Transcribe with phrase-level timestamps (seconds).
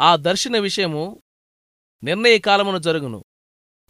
[0.00, 1.22] ఆ దర్శన విషయము
[2.04, 3.24] నిర్ణయకాలమున జరుగును.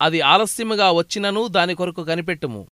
[0.01, 2.69] అది ఆలస్యముగా వచ్చినను దాని కొరకు కనిపెట్టుము.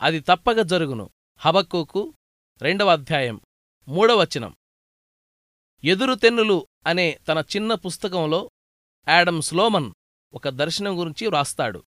[0.00, 1.10] అది తప్పక జరుగును.
[1.36, 2.14] హబక్కుకు
[2.62, 3.40] రెండవ అధ్యాయం
[3.88, 4.56] మూడవచనం
[5.84, 8.50] ఎదురు తెన్నులు అనే తన చిన్న పుస్తకంలో
[9.08, 9.92] యాడమ్ స్లోమన్
[10.34, 11.84] ఒక దర్శనం గురించి వ్రాస్తాడు.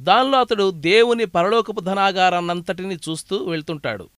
[0.00, 4.10] దానిలో అతడు దేవుని పరలోకపు ధనాగారాన్నంతటినీ చూస్తూ వెళ్తుంటాడు.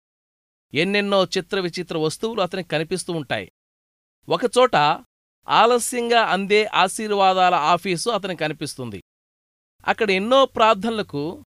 [0.75, 3.53] ఎన్నెన్నో చిత్ర విచిత్ర వస్తువులు అతనికి కనిపిస్తూ ఉంటాయి.
[4.29, 4.77] ఒకచోట
[5.49, 9.03] ఆలస్యంగా అందే ఆశీర్వాదాల ఆఫీసు అతనికి కనిపిస్తుంది.
[9.87, 11.45] అక్కడ ఎన్నో ప్రార్థనలకు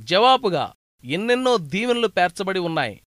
[0.00, 0.72] జవాబుగా
[1.04, 3.00] ఎన్నెన్నో దీవెనలు పేర్చబడి ఉన్నాయి.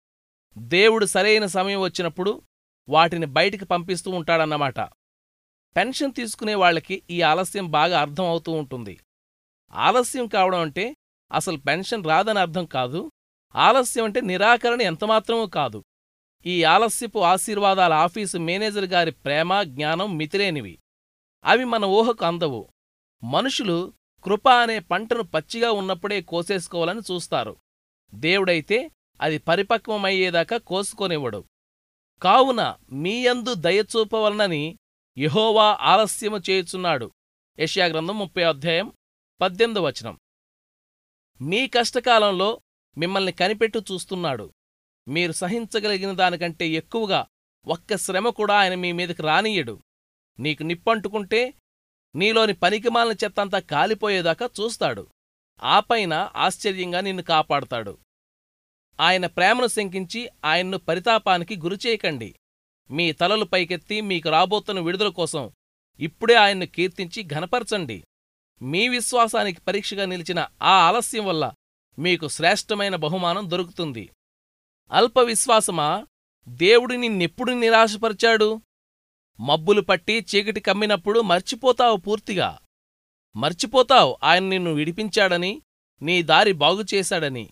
[0.57, 2.41] దేవుడు సరైన సమయం వచ్చినప్పుడు
[2.89, 4.79] వాటిని బయటికి పంపిస్తూ ఉంటాడన్నమాట.
[5.75, 8.99] పెన్షన్ తీసుకునే వాళ్ళకి ఈ ఆలస్యం బాగా అర్థం అవుతూ ఉంటుంది.
[9.73, 10.95] ఆలస్యం కావడం అంటే
[11.31, 13.11] అసలు పెన్షన్ రాదని అర్థం కాదు.
[13.55, 15.83] ఆలస్యం అంటే నిరాకరణ ఎంతమాత్రమూ కాదు.
[16.45, 20.79] ఈ ఆలస్యపు ఆశీర్వాదాల ఆఫీసు మేనేజర్ గారి ప్రేమ జ్ఞానం మితిలేనివి.
[21.45, 22.69] అవి మన ఊహకు అందవు.
[23.23, 27.55] మనుషులు కృప అనే పంటను పచ్చిగా ఉన్నప్పుడే కోసేసుకోవాలని చూస్తారు.
[28.13, 28.91] దేవుడైతే
[29.21, 31.43] అది పరిపక్వమయ్యేదాకా కోసుకోనివ్వడు.
[32.21, 34.77] కావున మీయందు దయచూపవలనని
[35.17, 37.11] యహోవా ఆలస్యము చేయుచున్నాడు.
[37.59, 38.93] యష్యాగ్రంథం ముప్పై అధ్యాయం
[39.41, 40.19] పద్దెనిమిది వచనం.
[41.41, 42.61] మీ కష్టకాలంలో
[42.97, 44.53] మిమ్మల్ని కనిపెట్టు చూస్తున్నాడు.
[45.07, 47.27] మీరు సహించగలిగిన దానికంటే ఎక్కువగా
[47.67, 49.81] ఒక్క శ్రమ కూడా ఆయన మీ మీదకి రానియ్యడు.
[50.39, 51.53] నీకు నిప్పంటుకుంటే
[52.15, 55.07] నీలోని పనికిమాలిన చెత్తంతా కాలిపోయేదాకా చూస్తాడు.
[55.63, 57.97] ఆపైన ఆశ్చర్యంగా నిన్ను కాపాడతాడు.
[58.99, 62.35] ఆయన ప్రేమను శంకించి ఆయన్ను పరితాపానికి గురిచేయకండి.
[62.91, 65.51] మీ తలలు పైకెత్తి మీకు రాబోతున్న విడుదల కోసం
[65.99, 68.03] ఇప్పుడే ఆయన్ను కీర్తించి ఘనపరచండి.
[68.61, 71.51] మీ విశ్వాసానికి పరీక్షగా నిలిచిన ఆ ఆలస్యం వల్ల
[71.99, 74.09] మీకు శ్రేష్టమైన బహుమానం దొరుకుతుంది.
[74.91, 76.07] అల్ప విశ్వాసమా?
[76.47, 78.61] దేవుడు నిన్నెప్పుడు నిరాశపరిచాడు?
[79.39, 82.59] మబ్బులు పట్టి చీకటి కమ్మినప్పుడు మర్చిపోతావు పూర్తిగా.
[83.35, 85.61] మర్చిపోతావు ఆయన నిన్ను విడిపించాడని
[86.01, 87.49] నీ దారి బాగుచేశాడని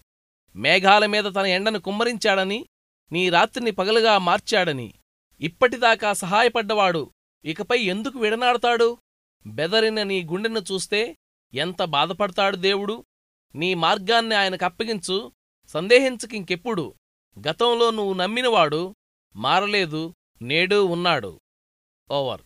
[0.55, 2.65] మేఘాల మీద తన ఎండను కుమ్మరించాడని
[3.11, 4.94] నీ రాత్రిని పగలుగా మార్చాడని.
[5.43, 7.11] ఇప్పటిదాకా సహాయపడ్డవాడు.
[7.45, 8.97] ఇకపై ఎందుకు విడనాడతాడు?
[9.47, 11.17] బెదరిన నీ గుండెను చూస్తే
[11.53, 13.05] ఎంత బాధపడతాడు దేవుడు?
[13.55, 15.31] నీ మార్గాన్ని ఆయనకప్పగించు
[15.67, 16.95] సందేహించకింకెప్పుడు?
[17.49, 18.95] గతంలో నువ్వు నమ్మినవాడు
[19.35, 21.41] మారలేదు నేడూ ఉన్నాడు.
[22.11, 22.41] ఓవర్.